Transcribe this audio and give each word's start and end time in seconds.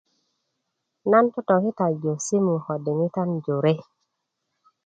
nan 1.11 1.25
totokitaju 1.33 2.11
simu 2.25 2.53
ko 2.65 2.73
diŋitan 2.83 3.29
jore 3.45 3.73